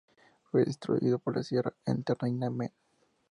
Fue 0.49 0.65
distribuido 0.65 1.19
por 1.19 1.43
Sierra 1.43 1.73
Entertainment. 1.85 2.71